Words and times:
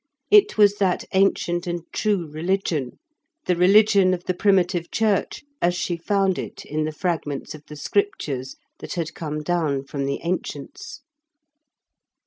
It 0.31 0.57
was 0.57 0.77
that 0.77 1.05
ancient 1.13 1.67
and 1.67 1.81
true 1.93 2.25
religion; 2.25 2.97
the 3.45 3.55
religion 3.55 4.15
of 4.15 4.23
the 4.23 4.33
primitive 4.33 4.89
church, 4.89 5.43
as 5.61 5.75
she 5.75 5.95
found 5.95 6.39
it 6.39 6.65
in 6.65 6.85
the 6.85 6.91
fragments 6.91 7.53
of 7.53 7.61
the 7.67 7.75
Scriptures 7.75 8.55
that 8.79 8.93
had 8.95 9.13
come 9.13 9.43
down 9.43 9.83
from 9.83 10.05
the 10.07 10.19
ancients. 10.23 11.01